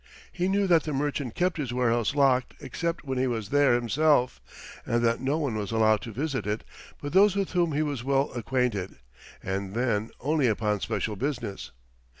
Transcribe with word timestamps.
He 0.31 0.47
knew 0.47 0.65
that 0.65 0.81
the 0.85 0.93
merchant 0.93 1.35
kept 1.35 1.57
his 1.59 1.71
warehouse 1.71 2.15
locked 2.15 2.55
except 2.59 3.03
when 3.05 3.19
he 3.19 3.27
was 3.27 3.49
there 3.49 3.75
himself, 3.75 4.41
and 4.83 5.03
that 5.05 5.21
no 5.21 5.37
one 5.37 5.53
was 5.55 5.71
allowed 5.71 6.01
to 6.01 6.11
visit 6.11 6.47
it 6.47 6.63
but 6.99 7.13
those 7.13 7.35
with 7.35 7.51
whom 7.51 7.73
he 7.73 7.83
was 7.83 8.03
well 8.03 8.31
acquainted, 8.31 8.95
and 9.43 9.75
then 9.75 10.09
only 10.19 10.47
upon 10.47 10.79
special 10.79 11.15
business. 11.15 11.69